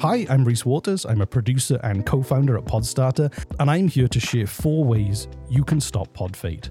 Hi, 0.00 0.26
I'm 0.30 0.44
Reese 0.44 0.64
Waters. 0.64 1.04
I'm 1.04 1.20
a 1.20 1.26
producer 1.26 1.78
and 1.82 2.06
co 2.06 2.22
founder 2.22 2.56
at 2.56 2.64
Podstarter, 2.64 3.30
and 3.58 3.70
I'm 3.70 3.86
here 3.86 4.08
to 4.08 4.18
share 4.18 4.46
four 4.46 4.84
ways 4.84 5.28
you 5.48 5.62
can 5.62 5.80
stop 5.80 6.12
pod 6.14 6.34
fade. 6.34 6.68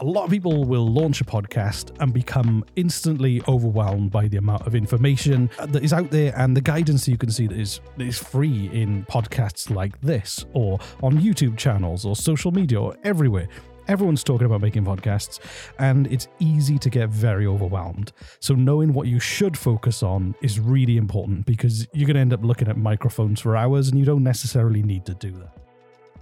A 0.00 0.04
lot 0.04 0.24
of 0.24 0.30
people 0.30 0.62
will 0.62 0.86
launch 0.86 1.20
a 1.20 1.24
podcast 1.24 1.90
and 2.00 2.12
become 2.12 2.64
instantly 2.76 3.42
overwhelmed 3.48 4.12
by 4.12 4.28
the 4.28 4.36
amount 4.36 4.64
of 4.64 4.76
information 4.76 5.50
that 5.58 5.82
is 5.82 5.92
out 5.92 6.08
there 6.12 6.32
and 6.36 6.56
the 6.56 6.60
guidance 6.60 7.08
you 7.08 7.18
can 7.18 7.32
see 7.32 7.48
that 7.48 7.58
is, 7.58 7.80
that 7.96 8.06
is 8.06 8.16
free 8.16 8.70
in 8.72 9.04
podcasts 9.06 9.74
like 9.74 10.00
this, 10.00 10.46
or 10.52 10.78
on 11.02 11.18
YouTube 11.18 11.56
channels, 11.56 12.04
or 12.04 12.14
social 12.14 12.52
media, 12.52 12.80
or 12.80 12.96
everywhere. 13.02 13.48
Everyone's 13.88 14.22
talking 14.22 14.46
about 14.46 14.60
making 14.60 14.84
podcasts, 14.84 15.40
and 15.80 16.06
it's 16.12 16.28
easy 16.38 16.78
to 16.78 16.90
get 16.90 17.08
very 17.08 17.48
overwhelmed. 17.48 18.12
So, 18.38 18.54
knowing 18.54 18.92
what 18.92 19.08
you 19.08 19.18
should 19.18 19.58
focus 19.58 20.04
on 20.04 20.36
is 20.42 20.60
really 20.60 20.96
important 20.96 21.44
because 21.44 21.88
you're 21.92 22.06
going 22.06 22.14
to 22.14 22.20
end 22.20 22.32
up 22.32 22.44
looking 22.44 22.68
at 22.68 22.76
microphones 22.76 23.40
for 23.40 23.56
hours 23.56 23.88
and 23.88 23.98
you 23.98 24.04
don't 24.04 24.22
necessarily 24.22 24.82
need 24.82 25.06
to 25.06 25.14
do 25.14 25.32
that. 25.32 25.56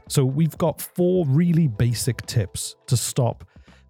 So, 0.09 0.25
we've 0.25 0.57
got 0.57 0.81
four 0.81 1.27
really 1.27 1.67
basic 1.67 2.25
tips 2.25 2.77
to 2.87 2.97
stop 2.97 3.45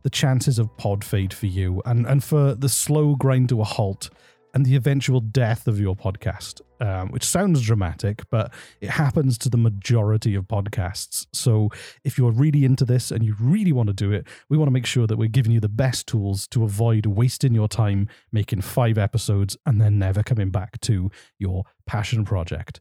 the 0.07 0.11
chances 0.11 0.61
of 0.61 0.77
pod 0.77 1.03
fade 1.03 1.35
for 1.35 1.47
you 1.47 1.83
and, 1.85 2.07
and 2.07 2.23
for 2.23 2.55
the 2.55 2.69
slow 2.69 3.17
grind 3.17 3.49
to 3.49 3.61
a 3.61 3.65
halt 3.65 4.09
and 4.55 4.65
the 4.65 4.77
eventual 4.77 5.19
death 5.19 5.67
of 5.67 5.81
your 5.81 5.97
podcast, 5.97 6.61
um, 6.81 7.11
which 7.11 7.25
sounds 7.25 7.61
dramatic, 7.61 8.23
but 8.31 8.55
it 8.81 8.89
happens 8.89 9.37
to 9.37 9.49
the 9.49 9.57
majority 9.57 10.37
of 10.37 10.45
podcasts. 10.45 11.27
So 11.33 11.71
if 12.05 12.17
you're 12.17 12.31
really 12.31 12.65
into 12.65 12.85
this 12.85 13.11
and 13.11 13.25
you 13.25 13.35
really 13.41 13.73
want 13.73 13.89
to 13.89 13.93
do 13.93 14.13
it, 14.13 14.29
we 14.49 14.57
want 14.57 14.69
to 14.69 14.73
make 14.73 14.87
sure 14.87 15.09
that 15.09 15.17
we're 15.17 15.27
giving 15.27 15.51
you 15.51 15.59
the 15.59 15.69
best 15.69 16.07
tools 16.07 16.47
to 16.53 16.63
avoid 16.63 17.07
wasting 17.07 17.53
your 17.53 17.67
time 17.67 18.09
making 18.31 18.61
five 18.61 18.99
episodes 18.99 19.57
and 19.67 19.81
then 19.81 19.99
never 19.99 20.23
coming 20.23 20.51
back 20.51 20.81
to 20.83 21.11
your 21.41 21.65
passion 21.85 22.25
project. 22.25 22.81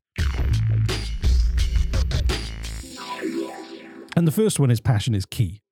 And 4.15 4.27
the 4.27 4.31
first 4.31 4.59
one 4.59 4.69
is 4.69 4.79
passion 4.79 5.15
is 5.15 5.25
key. 5.25 5.63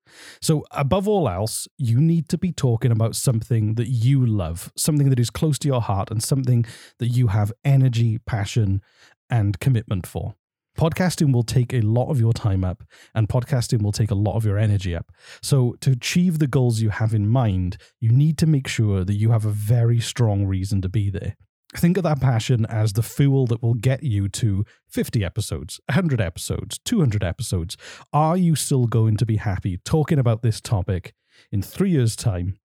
So, 0.44 0.62
above 0.72 1.08
all 1.08 1.26
else, 1.26 1.66
you 1.78 1.98
need 1.98 2.28
to 2.28 2.36
be 2.36 2.52
talking 2.52 2.92
about 2.92 3.16
something 3.16 3.76
that 3.76 3.88
you 3.88 4.26
love, 4.26 4.70
something 4.76 5.08
that 5.08 5.18
is 5.18 5.30
close 5.30 5.58
to 5.60 5.68
your 5.68 5.80
heart, 5.80 6.10
and 6.10 6.22
something 6.22 6.66
that 6.98 7.06
you 7.06 7.28
have 7.28 7.50
energy, 7.64 8.18
passion, 8.18 8.82
and 9.30 9.58
commitment 9.58 10.06
for. 10.06 10.34
Podcasting 10.76 11.32
will 11.32 11.44
take 11.44 11.72
a 11.72 11.80
lot 11.80 12.10
of 12.10 12.20
your 12.20 12.34
time 12.34 12.62
up, 12.62 12.82
and 13.14 13.26
podcasting 13.26 13.80
will 13.80 13.90
take 13.90 14.10
a 14.10 14.14
lot 14.14 14.36
of 14.36 14.44
your 14.44 14.58
energy 14.58 14.94
up. 14.94 15.10
So, 15.40 15.76
to 15.80 15.92
achieve 15.92 16.40
the 16.40 16.46
goals 16.46 16.82
you 16.82 16.90
have 16.90 17.14
in 17.14 17.26
mind, 17.26 17.78
you 17.98 18.10
need 18.10 18.36
to 18.36 18.46
make 18.46 18.68
sure 18.68 19.02
that 19.02 19.14
you 19.14 19.30
have 19.30 19.46
a 19.46 19.50
very 19.50 19.98
strong 19.98 20.44
reason 20.44 20.82
to 20.82 20.90
be 20.90 21.08
there. 21.08 21.36
Think 21.76 21.96
of 21.96 22.04
that 22.04 22.20
passion 22.20 22.66
as 22.66 22.92
the 22.92 23.02
fuel 23.02 23.46
that 23.46 23.62
will 23.62 23.74
get 23.74 24.02
you 24.02 24.28
to 24.28 24.64
50 24.88 25.24
episodes, 25.24 25.80
100 25.88 26.20
episodes, 26.20 26.78
200 26.84 27.24
episodes. 27.24 27.76
Are 28.12 28.36
you 28.36 28.54
still 28.54 28.86
going 28.86 29.16
to 29.16 29.26
be 29.26 29.36
happy 29.36 29.78
talking 29.84 30.18
about 30.18 30.42
this 30.42 30.60
topic 30.60 31.14
in 31.50 31.62
three 31.62 31.90
years' 31.90 32.14
time? 32.14 32.58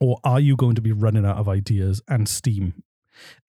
Or 0.00 0.20
are 0.22 0.38
you 0.38 0.54
going 0.54 0.76
to 0.76 0.80
be 0.80 0.92
running 0.92 1.26
out 1.26 1.38
of 1.38 1.48
ideas 1.48 2.00
and 2.06 2.28
steam? 2.28 2.84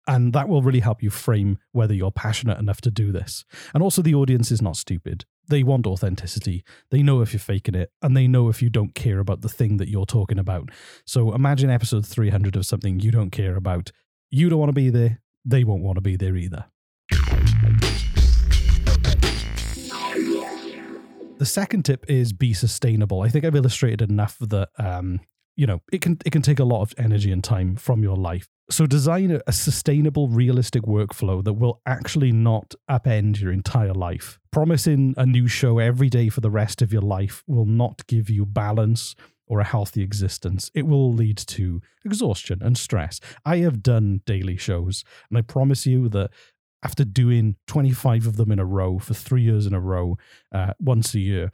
And 0.07 0.35
that 0.35 0.51
will 0.51 0.61
really 0.61 0.81
help 0.81 1.03
you 1.03 1.09
frame 1.09 1.59
whether 1.73 1.95
you're 1.95 2.11
passionate 2.11 2.59
enough 2.59 2.83
to 2.83 2.91
do 2.91 3.11
this. 3.11 3.47
And 3.73 3.83
also, 3.83 4.03
the 4.03 4.15
audience 4.15 4.51
is 4.51 4.61
not 4.61 4.77
stupid. 4.77 5.25
They 5.49 5.63
want 5.63 5.87
authenticity. 5.87 6.63
They 6.91 7.03
know 7.03 7.23
if 7.23 7.33
you're 7.33 7.41
faking 7.41 7.75
it, 7.75 7.91
and 8.03 8.15
they 8.15 8.27
know 8.27 8.51
if 8.51 8.61
you 8.61 8.69
don't 8.69 8.95
care 8.95 9.19
about 9.19 9.41
the 9.41 9.49
thing 9.49 9.79
that 9.79 9.89
you're 9.89 10.05
talking 10.05 10.39
about. 10.39 10.71
So 11.07 11.35
imagine 11.35 11.71
episode 11.71 12.05
300 12.05 12.55
of 12.57 12.67
something 12.67 13.01
you 13.01 13.11
don't 13.11 13.31
care 13.31 13.57
about 13.57 13.93
you 14.35 14.49
don't 14.49 14.59
want 14.59 14.71
to 14.71 14.75
be 14.75 14.91
there, 14.91 15.21
they 15.45 15.63
won't 15.63 15.83
want 15.83 15.97
to 15.97 16.01
be 16.01 16.17
there 16.17 16.37
either. 16.37 16.65
The 21.39 21.47
second 21.47 21.85
tip 21.85 22.05
is 22.09 22.33
be 22.33 22.53
sustainable. 22.53 23.23
I 23.23 23.29
think 23.29 23.45
I've 23.45 23.55
illustrated 23.55 24.11
enough 24.11 24.37
that 24.41 24.71
um, 24.79 25.21
you 25.57 25.67
know 25.67 25.83
it 25.93 26.01
can 26.01 26.19
it 26.25 26.31
can 26.31 26.43
take 26.43 26.59
a 26.59 26.65
lot 26.65 26.83
of 26.83 26.95
energy 26.99 27.31
and 27.31 27.45
time 27.45 27.77
from 27.77 28.03
your 28.03 28.17
life. 28.17 28.49
So 28.71 28.87
design 28.87 29.31
a, 29.31 29.41
a 29.47 29.53
sustainable, 29.53 30.29
realistic 30.29 30.83
workflow 30.83 31.45
that 31.45 31.53
will 31.53 31.81
actually 31.87 32.33
not 32.33 32.75
upend 32.91 33.41
your 33.41 33.53
entire 33.53 33.93
life. 33.93 34.41
Promising 34.51 35.15
a 35.17 35.27
new 35.27 35.47
show 35.47 35.79
every 35.79 36.09
day 36.09 36.29
for 36.29 36.41
the 36.41 36.51
rest 36.51 36.83
of 36.83 36.93
your 36.93 37.03
life 37.03 37.45
will 37.47 37.67
not 37.67 38.07
give 38.07 38.31
you 38.31 38.47
balance 38.47 39.15
or 39.47 39.61
a 39.61 39.65
healthy 39.65 40.03
existence, 40.03 40.71
it 40.75 40.87
will 40.87 41.13
lead 41.13 41.37
to 41.37 41.81
exhaustion 42.05 42.61
and 42.63 42.79
stress. 42.79 43.21
I 43.45 43.59
have 43.59 43.83
done 43.83 44.23
daily 44.27 44.57
shows, 44.57 45.05
and 45.29 45.39
I 45.39 45.43
promise 45.43 45.87
you 45.87 46.09
that 46.11 46.31
after 46.83 47.05
doing 47.05 47.57
25 47.67 48.27
of 48.27 48.37
them 48.37 48.53
in 48.53 48.59
a 48.59 48.65
row 48.65 48.99
for 48.99 49.15
three 49.15 49.43
years 49.43 49.67
in 49.67 49.75
a 49.75 49.81
row, 49.81 50.19
uh, 50.53 50.75
once 50.79 51.15
a 51.15 51.21
year, 51.21 51.51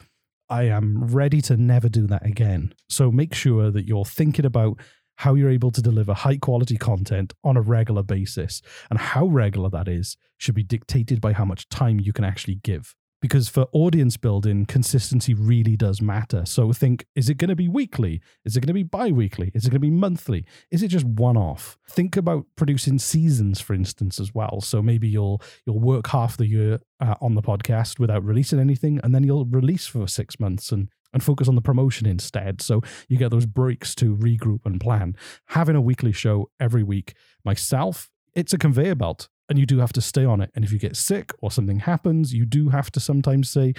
I 0.48 0.64
am 0.64 1.06
ready 1.06 1.40
to 1.42 1.56
never 1.56 1.88
do 1.88 2.08
that 2.08 2.26
again. 2.26 2.74
So 2.88 3.12
make 3.12 3.34
sure 3.34 3.70
that 3.70 3.86
you're 3.86 4.04
thinking 4.04 4.44
about 4.44 4.80
how 5.20 5.34
you're 5.34 5.50
able 5.50 5.70
to 5.70 5.82
deliver 5.82 6.14
high 6.14 6.38
quality 6.38 6.76
content 6.76 7.34
on 7.44 7.56
a 7.56 7.60
regular 7.60 8.02
basis. 8.02 8.60
And 8.88 8.98
how 8.98 9.26
regular 9.26 9.68
that 9.70 9.86
is 9.86 10.16
should 10.38 10.54
be 10.54 10.64
dictated 10.64 11.20
by 11.20 11.34
how 11.34 11.44
much 11.44 11.68
time 11.68 12.00
you 12.00 12.12
can 12.12 12.24
actually 12.24 12.56
give 12.56 12.96
because 13.20 13.48
for 13.48 13.66
audience 13.72 14.16
building, 14.16 14.66
consistency 14.66 15.34
really 15.34 15.76
does 15.76 16.00
matter. 16.00 16.44
So 16.46 16.72
think 16.72 17.06
is 17.14 17.28
it 17.28 17.38
going 17.38 17.48
to 17.48 17.56
be 17.56 17.68
weekly? 17.68 18.20
Is 18.44 18.56
it 18.56 18.60
going 18.60 18.68
to 18.68 18.74
be 18.74 18.82
bi 18.82 19.10
weekly? 19.10 19.50
Is 19.54 19.66
it 19.66 19.70
going 19.70 19.76
to 19.76 19.80
be 19.80 19.90
monthly? 19.90 20.44
Is 20.70 20.82
it 20.82 20.88
just 20.88 21.04
one 21.04 21.36
off? 21.36 21.78
Think 21.88 22.16
about 22.16 22.46
producing 22.56 22.98
seasons, 22.98 23.60
for 23.60 23.74
instance, 23.74 24.18
as 24.18 24.34
well. 24.34 24.60
So 24.60 24.82
maybe 24.82 25.08
you'll 25.08 25.42
you'll 25.66 25.80
work 25.80 26.08
half 26.08 26.36
the 26.36 26.46
year 26.46 26.80
uh, 27.00 27.14
on 27.20 27.34
the 27.34 27.42
podcast 27.42 27.98
without 27.98 28.24
releasing 28.24 28.58
anything, 28.58 29.00
and 29.02 29.14
then 29.14 29.24
you'll 29.24 29.46
release 29.46 29.86
for 29.86 30.06
six 30.08 30.40
months 30.40 30.72
and 30.72 30.88
and 31.12 31.22
focus 31.22 31.48
on 31.48 31.56
the 31.56 31.60
promotion 31.60 32.06
instead. 32.06 32.62
So 32.62 32.82
you 33.08 33.18
get 33.18 33.30
those 33.30 33.46
breaks 33.46 33.94
to 33.96 34.16
regroup 34.16 34.60
and 34.64 34.80
plan. 34.80 35.16
Having 35.46 35.76
a 35.76 35.80
weekly 35.80 36.12
show 36.12 36.50
every 36.60 36.84
week, 36.84 37.14
myself, 37.44 38.08
it's 38.34 38.52
a 38.52 38.58
conveyor 38.58 38.94
belt 38.94 39.28
and 39.50 39.58
you 39.58 39.66
do 39.66 39.80
have 39.80 39.92
to 39.92 40.00
stay 40.00 40.24
on 40.24 40.40
it. 40.40 40.50
And 40.54 40.64
if 40.64 40.72
you 40.72 40.78
get 40.78 40.96
sick 40.96 41.32
or 41.42 41.50
something 41.50 41.80
happens, 41.80 42.32
you 42.32 42.46
do 42.46 42.70
have 42.70 42.90
to 42.92 43.00
sometimes 43.00 43.50
say, 43.50 43.74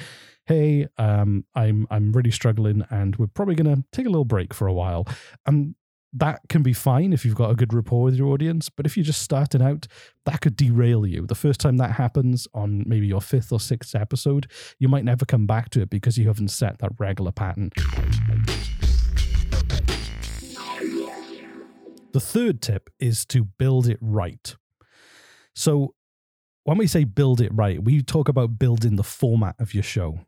"Hey, 0.46 0.88
um, 0.98 1.46
I'm 1.56 1.88
I'm 1.90 2.12
really 2.12 2.30
struggling, 2.30 2.84
and 2.92 3.16
we're 3.16 3.28
probably 3.28 3.56
going 3.56 3.76
to 3.76 3.84
take 3.92 4.06
a 4.06 4.10
little 4.10 4.26
break 4.26 4.54
for 4.54 4.68
a 4.68 4.74
while." 4.74 5.08
And 5.48 5.76
that 6.14 6.42
can 6.50 6.62
be 6.62 6.74
fine 6.74 7.14
if 7.14 7.24
you've 7.24 7.36
got 7.36 7.52
a 7.52 7.56
good 7.56 7.74
rapport 7.74 8.04
with 8.04 8.16
your 8.16 8.28
audience. 8.28 8.68
But 8.68 8.86
if 8.86 8.98
you're 8.98 9.06
just 9.06 9.22
starting 9.22 9.62
out, 9.62 9.88
that 10.26 10.42
could 10.42 10.58
derail 10.58 11.08
you. 11.08 11.26
The 11.26 11.36
first 11.36 11.62
time 11.62 11.78
that 11.78 11.92
happens 11.92 12.50
on 12.54 12.84
maybe 12.86 13.08
your 13.08 13.22
fifth 13.22 13.54
or 13.54 13.62
sixth 13.62 13.96
episode, 13.96 14.52
you 14.78 14.90
might 14.90 15.06
never 15.06 15.26
come 15.26 15.48
back 15.48 15.70
to 15.70 15.82
it 15.82 15.90
because 15.90 16.18
you 16.18 16.28
haven't 16.28 16.50
set 16.50 16.80
that 16.80 16.92
regular 17.00 17.32
pattern. 17.32 17.72
The 22.12 22.20
third 22.20 22.62
tip 22.62 22.90
is 23.00 23.26
to 23.28 23.46
build 23.46 23.88
it 23.88 23.98
right. 24.02 24.54
So 25.56 25.94
when 26.64 26.78
we 26.78 26.88
say 26.88 27.04
build 27.04 27.42
it 27.42 27.52
right, 27.54 27.84
we 27.84 28.02
talk 28.02 28.30
about 28.30 28.60
building 28.60 28.96
the 28.96 29.04
format 29.04 29.56
of 29.60 29.74
your 29.74 29.84
show. 29.84 30.20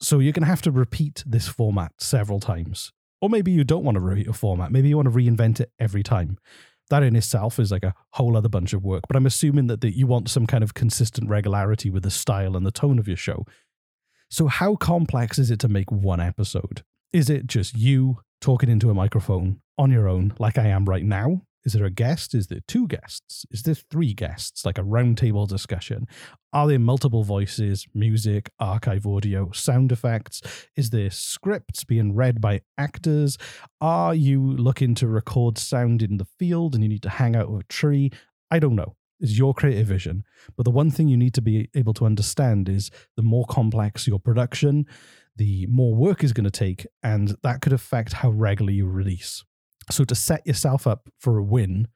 So 0.00 0.18
you're 0.18 0.32
going 0.32 0.42
to 0.42 0.48
have 0.48 0.62
to 0.62 0.70
repeat 0.70 1.22
this 1.26 1.48
format 1.48 1.92
several 1.98 2.40
times. 2.40 2.92
Or 3.20 3.28
maybe 3.28 3.52
you 3.52 3.64
don't 3.64 3.84
want 3.84 3.96
to 3.96 4.00
repeat 4.00 4.28
a 4.28 4.32
format. 4.32 4.72
Maybe 4.72 4.88
you 4.88 4.96
want 4.96 5.06
to 5.06 5.14
reinvent 5.14 5.60
it 5.60 5.72
every 5.78 6.02
time. 6.02 6.38
That 6.88 7.02
in 7.02 7.14
itself 7.14 7.58
is 7.58 7.70
like 7.70 7.84
a 7.84 7.94
whole 8.12 8.36
other 8.36 8.48
bunch 8.48 8.72
of 8.72 8.82
work. 8.82 9.04
But 9.06 9.16
I'm 9.16 9.26
assuming 9.26 9.66
that, 9.68 9.80
that 9.82 9.96
you 9.96 10.06
want 10.06 10.30
some 10.30 10.46
kind 10.46 10.64
of 10.64 10.74
consistent 10.74 11.28
regularity 11.28 11.90
with 11.90 12.02
the 12.02 12.10
style 12.10 12.56
and 12.56 12.66
the 12.66 12.72
tone 12.72 12.98
of 12.98 13.06
your 13.06 13.16
show. 13.16 13.46
So, 14.28 14.46
how 14.46 14.74
complex 14.76 15.38
is 15.38 15.50
it 15.50 15.60
to 15.60 15.68
make 15.68 15.92
one 15.92 16.20
episode? 16.20 16.82
Is 17.12 17.28
it 17.28 17.46
just 17.46 17.76
you 17.76 18.20
talking 18.40 18.70
into 18.70 18.90
a 18.90 18.94
microphone 18.94 19.60
on 19.76 19.90
your 19.90 20.08
own, 20.08 20.34
like 20.38 20.56
I 20.58 20.68
am 20.68 20.84
right 20.84 21.04
now? 21.04 21.42
Is 21.64 21.74
there 21.74 21.84
a 21.84 21.90
guest? 21.90 22.34
Is 22.34 22.46
there 22.46 22.60
two 22.66 22.88
guests? 22.88 23.44
Is 23.50 23.62
there 23.62 23.74
three 23.74 24.14
guests? 24.14 24.64
Like 24.64 24.78
a 24.78 24.82
roundtable 24.82 25.46
discussion? 25.46 26.06
Are 26.52 26.66
there 26.66 26.78
multiple 26.78 27.22
voices, 27.22 27.86
music, 27.94 28.50
archive 28.58 29.06
audio, 29.06 29.50
sound 29.52 29.92
effects? 29.92 30.40
Is 30.74 30.90
there 30.90 31.10
scripts 31.10 31.84
being 31.84 32.14
read 32.14 32.40
by 32.40 32.62
actors? 32.78 33.36
Are 33.80 34.14
you 34.14 34.40
looking 34.40 34.94
to 34.96 35.06
record 35.06 35.58
sound 35.58 36.02
in 36.02 36.16
the 36.16 36.26
field 36.38 36.74
and 36.74 36.82
you 36.82 36.88
need 36.88 37.02
to 37.02 37.10
hang 37.10 37.36
out 37.36 37.50
with 37.50 37.60
a 37.60 37.68
tree? 37.68 38.10
I 38.50 38.58
don't 38.58 38.74
know. 38.74 38.96
It's 39.20 39.36
your 39.36 39.52
creative 39.52 39.86
vision. 39.86 40.24
But 40.56 40.64
the 40.64 40.70
one 40.70 40.90
thing 40.90 41.08
you 41.08 41.16
need 41.18 41.34
to 41.34 41.42
be 41.42 41.68
able 41.74 41.92
to 41.94 42.06
understand 42.06 42.70
is 42.70 42.90
the 43.16 43.22
more 43.22 43.44
complex 43.44 44.06
your 44.06 44.18
production, 44.18 44.86
the 45.36 45.66
more 45.66 45.94
work 45.94 46.24
is 46.24 46.32
going 46.32 46.44
to 46.44 46.50
take, 46.50 46.86
and 47.02 47.36
that 47.42 47.60
could 47.60 47.74
affect 47.74 48.14
how 48.14 48.30
regularly 48.30 48.76
you 48.76 48.86
release. 48.86 49.44
So 49.90 50.04
to 50.04 50.14
set 50.14 50.46
yourself 50.46 50.86
up 50.86 51.08
for 51.18 51.38
a 51.38 51.42
win, 51.42 51.88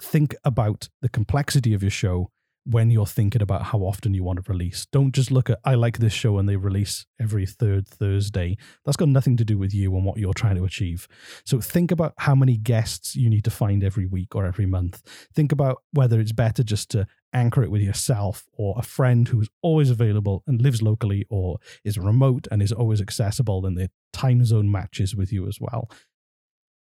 think 0.00 0.34
about 0.44 0.88
the 1.02 1.08
complexity 1.08 1.74
of 1.74 1.82
your 1.82 1.90
show 1.90 2.30
when 2.64 2.90
you're 2.90 3.06
thinking 3.06 3.42
about 3.42 3.62
how 3.62 3.78
often 3.78 4.12
you 4.14 4.22
want 4.22 4.44
to 4.44 4.52
release. 4.52 4.86
Don't 4.92 5.12
just 5.12 5.30
look 5.30 5.48
at, 5.48 5.58
I 5.64 5.74
like 5.74 5.98
this 5.98 6.12
show 6.12 6.38
and 6.38 6.48
they 6.48 6.56
release 6.56 7.06
every 7.18 7.46
third 7.46 7.88
Thursday. 7.88 8.58
That's 8.84 8.96
got 8.96 9.08
nothing 9.08 9.36
to 9.38 9.44
do 9.44 9.56
with 9.56 9.74
you 9.74 9.94
and 9.96 10.04
what 10.04 10.18
you're 10.18 10.34
trying 10.34 10.56
to 10.56 10.64
achieve. 10.64 11.08
So 11.44 11.60
think 11.60 11.90
about 11.90 12.12
how 12.18 12.34
many 12.34 12.56
guests 12.56 13.16
you 13.16 13.30
need 13.30 13.44
to 13.44 13.50
find 13.50 13.82
every 13.82 14.06
week 14.06 14.34
or 14.34 14.44
every 14.44 14.66
month. 14.66 15.02
Think 15.34 15.52
about 15.52 15.82
whether 15.92 16.20
it's 16.20 16.32
better 16.32 16.62
just 16.62 16.90
to 16.90 17.06
anchor 17.32 17.62
it 17.62 17.70
with 17.70 17.82
yourself 17.82 18.46
or 18.52 18.74
a 18.76 18.82
friend 18.82 19.28
who's 19.28 19.48
always 19.62 19.88
available 19.88 20.42
and 20.46 20.60
lives 20.60 20.82
locally 20.82 21.26
or 21.30 21.58
is 21.84 21.98
remote 21.98 22.46
and 22.50 22.62
is 22.62 22.72
always 22.72 23.00
accessible 23.00 23.64
and 23.64 23.76
the 23.76 23.90
time 24.12 24.44
zone 24.44 24.70
matches 24.70 25.14
with 25.16 25.32
you 25.32 25.46
as 25.46 25.58
well 25.60 25.88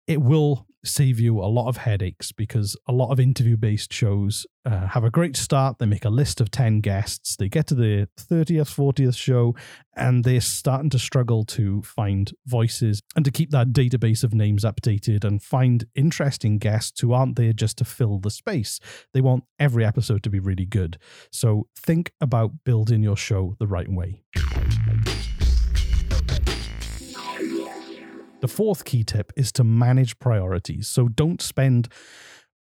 it 0.09 0.21
will 0.23 0.65
save 0.83 1.19
you 1.19 1.39
a 1.39 1.45
lot 1.45 1.67
of 1.67 1.77
headaches 1.77 2.31
because 2.31 2.75
a 2.88 2.91
lot 2.91 3.11
of 3.11 3.19
interview 3.19 3.56
based 3.56 3.94
shows 3.94 4.47
uh, 4.65 4.88
have 4.88 5.03
a 5.03 5.11
great 5.11 5.38
start. 5.38 5.77
They 5.77 5.85
make 5.85 6.03
a 6.03 6.09
list 6.09 6.41
of 6.41 6.50
10 6.50 6.81
guests. 6.81 7.35
They 7.35 7.47
get 7.47 7.67
to 7.67 7.75
the 7.75 8.07
30th, 8.17 8.73
40th 8.73 9.15
show, 9.15 9.56
and 9.95 10.23
they're 10.23 10.41
starting 10.41 10.89
to 10.91 11.00
struggle 11.00 11.44
to 11.45 11.83
find 11.83 12.33
voices 12.47 13.01
and 13.15 13.23
to 13.23 13.29
keep 13.29 13.51
that 13.51 13.67
database 13.67 14.23
of 14.23 14.33
names 14.33 14.63
updated 14.63 15.23
and 15.23 15.44
find 15.44 15.85
interesting 15.94 16.57
guests 16.57 17.01
who 17.01 17.13
aren't 17.13 17.35
there 17.35 17.53
just 17.53 17.77
to 17.77 17.85
fill 17.85 18.17
the 18.17 18.31
space. 18.31 18.79
They 19.13 19.21
want 19.21 19.44
every 19.59 19.85
episode 19.85 20.23
to 20.23 20.29
be 20.31 20.39
really 20.39 20.65
good. 20.65 20.97
So 21.31 21.67
think 21.77 22.13
about 22.19 22.63
building 22.63 23.03
your 23.03 23.17
show 23.17 23.56
the 23.59 23.67
right 23.67 23.89
way. 23.91 24.23
Fourth 28.50 28.86
key 28.86 29.04
tip 29.04 29.31
is 29.36 29.51
to 29.54 29.63
manage 29.63 30.19
priorities. 30.19 30.88
So 30.88 31.07
don't 31.07 31.42
spend 31.42 31.88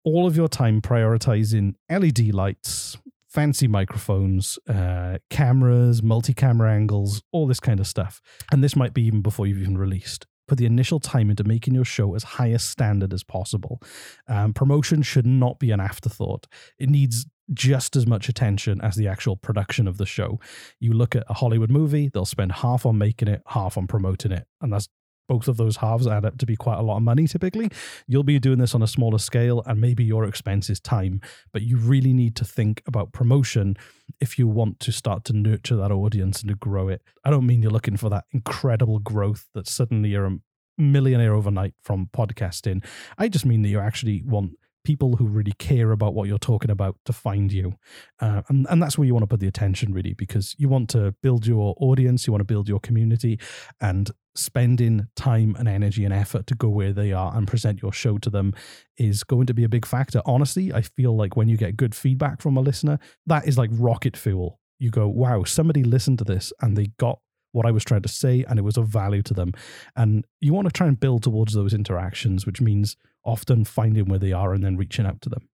all 0.04 0.26
of 0.26 0.36
your 0.36 0.48
time 0.48 0.80
prioritizing 0.80 1.74
LED 1.90 2.34
lights, 2.34 2.96
fancy 3.28 3.68
microphones, 3.68 4.58
uh, 4.68 5.18
cameras, 5.30 6.02
multi 6.02 6.34
camera 6.34 6.72
angles, 6.72 7.22
all 7.32 7.46
this 7.46 7.60
kind 7.60 7.80
of 7.80 7.86
stuff. 7.86 8.20
And 8.50 8.62
this 8.62 8.76
might 8.76 8.94
be 8.94 9.02
even 9.02 9.22
before 9.22 9.46
you've 9.46 9.60
even 9.60 9.78
released. 9.78 10.26
Put 10.46 10.56
the 10.56 10.66
initial 10.66 10.98
time 10.98 11.28
into 11.28 11.44
making 11.44 11.74
your 11.74 11.84
show 11.84 12.14
as 12.14 12.22
high 12.22 12.46
a 12.46 12.58
standard 12.58 13.12
as 13.12 13.22
possible. 13.22 13.82
Um, 14.28 14.54
promotion 14.54 15.02
should 15.02 15.26
not 15.26 15.58
be 15.58 15.70
an 15.70 15.80
afterthought. 15.80 16.46
It 16.78 16.88
needs 16.88 17.26
just 17.52 17.96
as 17.96 18.06
much 18.06 18.28
attention 18.28 18.80
as 18.80 18.96
the 18.96 19.08
actual 19.08 19.36
production 19.36 19.86
of 19.86 19.98
the 19.98 20.06
show. 20.06 20.40
You 20.80 20.92
look 20.92 21.14
at 21.14 21.24
a 21.28 21.34
Hollywood 21.34 21.70
movie, 21.70 22.08
they'll 22.08 22.24
spend 22.24 22.52
half 22.52 22.86
on 22.86 22.96
making 22.98 23.28
it, 23.28 23.42
half 23.46 23.76
on 23.76 23.86
promoting 23.86 24.32
it. 24.32 24.46
And 24.60 24.72
that's 24.72 24.88
both 25.28 25.46
of 25.46 25.56
those 25.56 25.76
halves 25.76 26.06
add 26.06 26.24
up 26.24 26.38
to 26.38 26.46
be 26.46 26.56
quite 26.56 26.78
a 26.78 26.82
lot 26.82 26.96
of 26.96 27.02
money 27.02 27.26
typically. 27.26 27.70
You'll 28.06 28.24
be 28.24 28.38
doing 28.38 28.58
this 28.58 28.74
on 28.74 28.82
a 28.82 28.86
smaller 28.86 29.18
scale, 29.18 29.62
and 29.66 29.80
maybe 29.80 30.04
your 30.04 30.24
expense 30.24 30.70
is 30.70 30.80
time, 30.80 31.20
but 31.52 31.62
you 31.62 31.76
really 31.76 32.12
need 32.12 32.34
to 32.36 32.44
think 32.44 32.82
about 32.86 33.12
promotion 33.12 33.76
if 34.20 34.38
you 34.38 34.48
want 34.48 34.80
to 34.80 34.92
start 34.92 35.24
to 35.26 35.32
nurture 35.32 35.76
that 35.76 35.92
audience 35.92 36.40
and 36.40 36.48
to 36.48 36.56
grow 36.56 36.88
it. 36.88 37.02
I 37.24 37.30
don't 37.30 37.46
mean 37.46 37.62
you're 37.62 37.70
looking 37.70 37.96
for 37.96 38.08
that 38.08 38.24
incredible 38.32 38.98
growth 38.98 39.46
that 39.54 39.68
suddenly 39.68 40.08
you're 40.10 40.26
a 40.26 40.38
millionaire 40.78 41.34
overnight 41.34 41.74
from 41.82 42.08
podcasting. 42.12 42.84
I 43.18 43.28
just 43.28 43.44
mean 43.44 43.62
that 43.62 43.68
you 43.68 43.80
actually 43.80 44.22
want 44.24 44.52
people 44.84 45.16
who 45.16 45.26
really 45.26 45.52
care 45.58 45.90
about 45.90 46.14
what 46.14 46.28
you're 46.28 46.38
talking 46.38 46.70
about 46.70 46.96
to 47.04 47.12
find 47.12 47.52
you. 47.52 47.74
Uh, 48.20 48.40
and, 48.48 48.66
and 48.70 48.82
that's 48.82 48.96
where 48.96 49.04
you 49.04 49.12
want 49.12 49.22
to 49.22 49.26
put 49.26 49.40
the 49.40 49.46
attention, 49.46 49.92
really, 49.92 50.14
because 50.14 50.54
you 50.56 50.68
want 50.68 50.88
to 50.88 51.14
build 51.20 51.46
your 51.46 51.74
audience, 51.78 52.26
you 52.26 52.32
want 52.32 52.40
to 52.40 52.46
build 52.46 52.68
your 52.68 52.80
community, 52.80 53.38
and 53.82 54.10
spending 54.38 55.08
time 55.16 55.56
and 55.58 55.68
energy 55.68 56.04
and 56.04 56.14
effort 56.14 56.46
to 56.46 56.54
go 56.54 56.68
where 56.68 56.92
they 56.92 57.12
are 57.12 57.34
and 57.36 57.46
present 57.46 57.82
your 57.82 57.92
show 57.92 58.18
to 58.18 58.30
them 58.30 58.54
is 58.96 59.24
going 59.24 59.46
to 59.46 59.54
be 59.54 59.64
a 59.64 59.68
big 59.68 59.84
factor. 59.84 60.22
Honestly, 60.24 60.72
I 60.72 60.82
feel 60.82 61.16
like 61.16 61.36
when 61.36 61.48
you 61.48 61.56
get 61.56 61.76
good 61.76 61.94
feedback 61.94 62.40
from 62.40 62.56
a 62.56 62.60
listener, 62.60 62.98
that 63.26 63.46
is 63.46 63.58
like 63.58 63.70
rocket 63.72 64.16
fuel. 64.16 64.60
You 64.78 64.90
go, 64.90 65.08
wow, 65.08 65.44
somebody 65.44 65.82
listened 65.82 66.18
to 66.18 66.24
this 66.24 66.52
and 66.60 66.76
they 66.76 66.86
got 66.98 67.18
what 67.52 67.66
I 67.66 67.70
was 67.70 67.84
trying 67.84 68.02
to 68.02 68.08
say 68.08 68.44
and 68.48 68.58
it 68.58 68.62
was 68.62 68.76
of 68.76 68.88
value 68.88 69.22
to 69.22 69.34
them. 69.34 69.52
And 69.96 70.24
you 70.40 70.52
want 70.52 70.66
to 70.66 70.72
try 70.72 70.86
and 70.86 70.98
build 70.98 71.22
towards 71.22 71.54
those 71.54 71.74
interactions, 71.74 72.46
which 72.46 72.60
means 72.60 72.96
often 73.24 73.64
finding 73.64 74.06
where 74.06 74.18
they 74.18 74.32
are 74.32 74.54
and 74.54 74.62
then 74.62 74.76
reaching 74.76 75.06
out 75.06 75.20
to 75.22 75.28
them. 75.28 75.48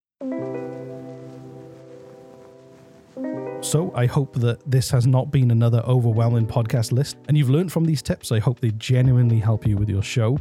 So, 3.64 3.90
I 3.94 4.04
hope 4.04 4.34
that 4.34 4.60
this 4.70 4.90
has 4.90 5.06
not 5.06 5.32
been 5.32 5.50
another 5.50 5.82
overwhelming 5.86 6.46
podcast 6.46 6.92
list 6.92 7.16
and 7.28 7.36
you've 7.36 7.48
learned 7.48 7.72
from 7.72 7.86
these 7.86 8.02
tips. 8.02 8.30
I 8.30 8.38
hope 8.38 8.60
they 8.60 8.72
genuinely 8.72 9.38
help 9.38 9.66
you 9.66 9.78
with 9.78 9.88
your 9.88 10.02
show. 10.02 10.38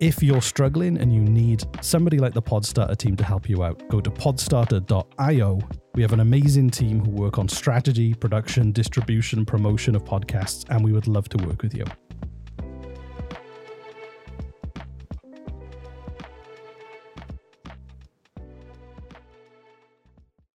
If 0.00 0.22
you're 0.22 0.40
struggling 0.40 0.96
and 0.96 1.12
you 1.12 1.20
need 1.20 1.64
somebody 1.82 2.16
like 2.16 2.32
the 2.32 2.40
Podstarter 2.40 2.96
team 2.96 3.14
to 3.16 3.24
help 3.24 3.46
you 3.46 3.62
out, 3.62 3.86
go 3.90 4.00
to 4.00 4.10
podstarter.io. 4.10 5.60
We 5.94 6.00
have 6.02 6.14
an 6.14 6.20
amazing 6.20 6.70
team 6.70 7.04
who 7.04 7.10
work 7.10 7.38
on 7.38 7.46
strategy, 7.46 8.14
production, 8.14 8.72
distribution, 8.72 9.44
promotion 9.44 9.94
of 9.94 10.04
podcasts, 10.04 10.64
and 10.70 10.82
we 10.82 10.92
would 10.92 11.06
love 11.06 11.28
to 11.28 11.46
work 11.46 11.60
with 11.60 11.74
you. 11.74 11.84